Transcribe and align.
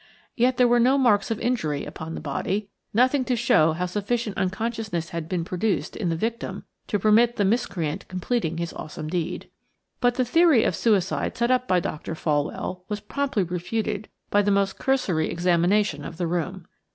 Yet 0.35 0.57
there 0.57 0.67
were 0.67 0.79
no 0.79 0.97
marks 0.97 1.29
of 1.29 1.39
injury 1.39 1.85
upon 1.85 2.15
the 2.15 2.21
body, 2.21 2.69
nothing 2.91 3.23
to 3.25 3.35
show 3.35 3.73
how 3.73 3.85
sufficient 3.85 4.35
unconsciousness 4.35 5.09
had 5.09 5.29
been 5.29 5.45
produced 5.45 5.95
in 5.95 6.09
the 6.09 6.15
victim 6.15 6.63
to 6.87 6.97
permit 6.97 7.29
of 7.29 7.35
the 7.35 7.45
miscreant 7.45 8.07
completing 8.07 8.57
his 8.57 8.73
awesome 8.73 9.09
deed. 9.09 9.51
But 9.99 10.15
the 10.15 10.25
theory 10.25 10.63
of 10.63 10.75
suicide 10.75 11.37
set 11.37 11.51
up 11.51 11.67
by 11.67 11.79
Dr. 11.81 12.15
Folwell 12.15 12.81
was 12.89 12.99
promptly 12.99 13.43
refuted 13.43 14.09
by 14.31 14.41
the 14.41 14.49
most 14.49 14.79
cursory 14.79 15.29
examination 15.29 16.03
of 16.03 16.17
the 16.17 16.25
room. 16.25 16.65